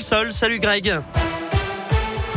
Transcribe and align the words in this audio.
Salut 0.00 0.60
Greg. 0.60 1.21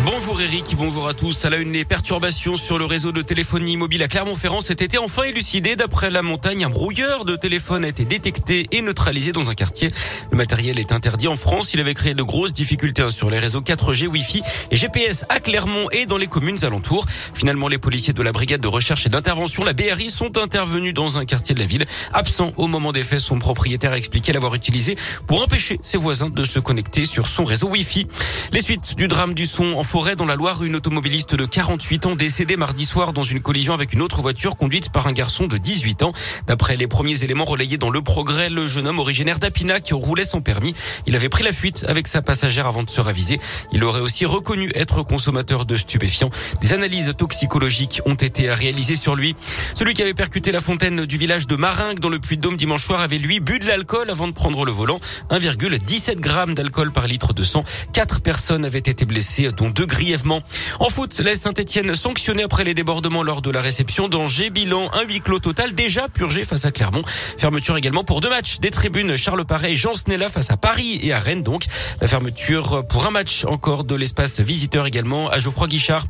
Bonjour 0.05 0.40
Eric, 0.40 0.75
bonjour 0.77 1.07
à 1.07 1.15
tous. 1.15 1.45
À 1.45 1.49
la 1.49 1.57
une, 1.57 1.71
les 1.71 1.84
perturbations 1.84 2.57
sur 2.57 2.77
le 2.77 2.85
réseau 2.85 3.11
de 3.11 3.23
téléphonie 3.23 3.76
mobile 3.76 4.04
à 4.04 4.08
Clermont-Ferrand 4.08 4.62
cet 4.62 4.84
été 4.84 5.00
enfin 5.00 5.24
élucidé. 5.24 5.76
D'après 5.76 6.12
la 6.12 6.21
montagne, 6.21 6.63
un 6.63 6.70
brouilleur 6.70 7.26
de 7.26 7.36
téléphone 7.36 7.84
a 7.84 7.88
été 7.88 8.05
détecté 8.05 8.68
et 8.71 8.81
neutralisé 8.81 9.31
dans 9.31 9.49
un 9.49 9.55
quartier. 9.55 9.89
Le 10.29 10.38
matériel 10.38 10.78
est 10.78 10.91
interdit 10.91 11.28
en 11.28 11.36
France. 11.36 11.73
Il 11.73 11.79
avait 11.79 11.96
créé 11.96 12.13
de 12.13 12.21
grosses 12.21 12.54
difficultés 12.54 13.10
sur 13.10 13.31
les 13.31 13.39
réseaux 13.39 13.62
4G, 13.62 14.05
Wi-Fi 14.05 14.44
et 14.70 14.76
GPS 14.76 15.26
à 15.30 15.39
Clermont 15.39 15.88
et 15.91 16.06
dans 16.06 16.18
les 16.18 16.28
communes 16.28 16.64
alentours. 16.64 17.08
Finalement, 17.34 17.68
les 17.68 17.80
policiers 17.80 18.14
de 18.14 18.22
la 18.22 18.32
brigade 18.32 18.62
de 18.62 18.68
recherche 18.68 19.08
et 19.08 19.10
d'intervention, 19.10 19.64
la 19.64 19.74
BRI, 19.74 20.12
sont 20.12 20.38
intervenus 20.38 20.94
dans 20.94 21.18
un 21.18 21.26
quartier 21.26 21.56
de 21.56 21.60
la 21.60 21.66
ville. 21.66 21.88
Absent 22.14 22.52
au 22.58 22.68
moment 22.68 22.92
des 22.92 23.04
faits, 23.04 23.22
son 23.22 23.40
propriétaire 23.40 23.94
a 23.94 23.98
expliqué 23.98 24.34
l'avoir 24.34 24.54
utilisé 24.54 24.98
pour 25.26 25.42
empêcher 25.42 25.80
ses 25.82 25.98
voisins 25.98 26.30
de 26.30 26.44
se 26.44 26.60
connecter 26.60 27.06
sur 27.06 27.28
son 27.28 27.44
réseau 27.44 27.70
Wi-Fi. 27.70 28.06
Les 28.52 28.62
suites 28.62 28.96
du 28.96 29.08
drame 29.08 29.34
du 29.34 29.48
son 29.48 29.73
en 29.73 29.84
forêt 29.95 30.17
dans 30.17 30.26
la 30.26 30.35
Loire, 30.35 30.62
une 30.62 30.76
automobiliste 30.76 31.35
de 31.35 31.45
48 31.45 32.05
ans 32.05 32.16
décédée 32.17 32.58
mardi 32.58 32.84
soir 32.84 33.13
dans 33.13 33.23
une 33.23 33.40
collision 33.40 33.73
avec 33.73 33.94
une 33.94 34.02
autre 34.02 34.21
voiture 34.21 34.58
conduite 34.58 34.90
par 34.90 35.08
un 35.08 35.13
garçon 35.13 35.48
de 35.48 35.55
18 35.55 36.04
ans. 36.04 36.12
D'après 36.48 36.76
les 36.76 36.85
premiers 36.85 37.23
éléments 37.23 37.45
relayés 37.45 37.77
dans 37.77 37.90
le 37.90 38.02
progrès, 38.02 38.49
le 38.49 38.68
jeune 38.68 38.90
homme 38.90 38.99
originaire 38.99 39.40
d'Apinac 39.40 39.91
roulait 39.94 40.26
sans 40.26 40.41
permis. 40.41 40.76
Il 41.08 41.16
avait 41.16 41.30
pris 41.30 41.45
la 41.45 41.54
fuite 41.54 41.85
avec 41.88 42.09
sa 42.09 42.21
passagère 42.21 42.68
avant 42.68 42.84
de 42.84 42.90
se 42.90 42.99
raviser. 42.99 43.40
Il 43.71 43.85
aurait 43.85 44.02
aussi 44.02 44.26
reconnu 44.26 44.70
être 44.76 45.02
consommateur 45.02 45.66
de 45.66 45.77
stupéfiants. 45.77 46.30
Des 46.59 46.73
analyses 46.73 47.13
toxicologiques 47.18 48.02
ont 48.05 48.16
été 48.16 48.52
réalisées 48.52 48.98
sur 48.98 49.16
lui. 49.16 49.34
Celui 49.76 49.93
qui 49.93 50.02
avait 50.02 50.13
percuté 50.13 50.52
la 50.52 50.59
fontaine 50.59 51.05
du 51.05 51.16
village 51.16 51.48
de 51.48 51.55
Maringue 51.55 52.02
dans 52.02 52.09
le 52.09 52.20
Puy-de-Dôme 52.20 52.57
dimanche 52.57 52.84
soir 52.84 52.99
avait 52.99 53.18
lui 53.18 53.40
bu 53.40 53.59
de 53.59 53.66
l'alcool 53.66 54.09
avant 54.09 54.27
de 54.27 54.34
prendre 54.34 54.66
le 54.66 54.73
volant. 54.73 54.99
1,17 55.30 56.16
grammes 56.16 56.54
d'alcool 56.54 56.91
par 56.91 57.07
litre 57.07 57.34
de 57.34 57.43
sang. 57.43 57.63
Quatre 57.93 58.20
personnes 58.20 58.66
avaient 58.66 58.80
été 58.80 59.05
blessées, 59.05 59.52
dont 59.55 59.70
deux 59.70 59.84
grièvement 59.85 60.41
en 60.80 60.89
foot, 60.89 61.20
la 61.23 61.35
Saint-Etienne 61.35 61.96
sanctionné 61.96 62.43
après 62.43 62.63
les 62.63 62.73
débordements 62.73 63.23
lors 63.23 63.41
de 63.41 63.49
la 63.49 63.62
réception 63.62 64.07
d'Angers. 64.07 64.49
Bilan, 64.49 64.89
un 64.93 65.03
huis 65.03 65.21
clos 65.21 65.39
total 65.39 65.73
déjà 65.73 66.07
purgé 66.09 66.43
face 66.43 66.65
à 66.65 66.71
Clermont. 66.71 67.03
Fermeture 67.37 67.77
également 67.77 68.03
pour 68.03 68.21
deux 68.21 68.29
matchs 68.29 68.59
des 68.59 68.71
tribunes 68.71 69.17
Charles 69.17 69.45
Paré 69.45 69.71
et 69.71 69.75
Jean 69.75 69.95
Snella 69.95 70.29
face 70.29 70.51
à 70.51 70.57
Paris 70.57 70.99
et 71.01 71.13
à 71.13 71.19
Rennes 71.19 71.43
donc. 71.43 71.65
La 72.01 72.07
fermeture 72.07 72.85
pour 72.87 73.05
un 73.05 73.11
match 73.11 73.45
encore 73.45 73.83
de 73.83 73.95
l'espace 73.95 74.39
visiteur 74.39 74.85
également 74.85 75.29
à 75.29 75.39
Geoffroy 75.39 75.67
Guichard. 75.67 76.05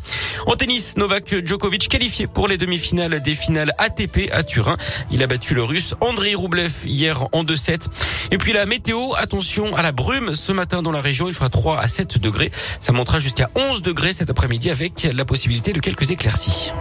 En 0.47 0.55
tennis, 0.55 0.97
Novak 0.97 1.45
Djokovic 1.45 1.88
qualifié 1.88 2.28
pour 2.28 2.47
les 2.47 2.57
demi-finales 2.57 3.22
des 3.22 3.33
finales 3.33 3.73
ATP 3.78 4.30
à 4.31 4.44
Turin. 4.44 4.78
Il 5.11 5.23
a 5.23 5.28
battu 5.28 5.53
le 5.53 5.63
russe 5.63 5.94
Andrei 6.02 6.35
Roublev 6.35 6.72
hier 6.85 7.28
en 7.31 7.44
2-7. 7.44 7.88
Et 8.31 8.38
puis 8.38 8.53
la 8.53 8.66
météo, 8.66 9.13
attention 9.17 9.75
à 9.75 9.81
la 9.81 9.91
brume 9.91 10.35
ce 10.35 10.52
matin 10.52 10.81
dans 10.81 10.91
la 10.91 11.02
région. 11.02 11.28
Il 11.28 11.33
fera 11.33 11.50
3 11.50 11.80
à 11.80 11.88
7 11.88 12.17
degrés. 12.17 12.52
Ça 12.81 12.91
montera 12.91 13.19
jusqu'à 13.19 13.50
11 13.69 13.81
degrés 13.81 14.13
cet 14.13 14.30
après-midi 14.30 14.69
avec 14.69 15.09
la 15.11 15.25
possibilité 15.25 15.73
de 15.73 15.80
quelques 15.80 16.11
éclaircies. 16.11 16.71